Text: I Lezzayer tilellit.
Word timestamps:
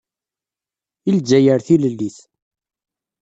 I 1.09 1.11
Lezzayer 1.15 1.61
tilellit. 1.67 2.17